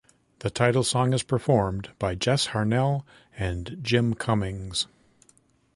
The 0.39 0.49
title 0.49 0.83
song 0.83 1.13
is 1.13 1.21
performed 1.21 1.89
by 1.99 2.15
Jess 2.15 2.47
Harnell 2.47 3.05
and 3.37 3.77
Jim 3.83 4.15
Cummings. 4.15 4.87